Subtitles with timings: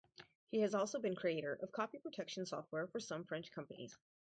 [0.49, 3.95] He has also been creator of copy protection software for some French companies.